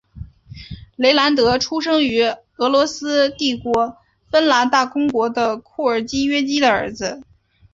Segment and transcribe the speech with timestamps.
[0.95, 2.23] 雷兰德出生于
[2.57, 3.97] 俄罗斯帝国
[4.31, 7.21] 芬兰大公国的库尔基约基的儿子。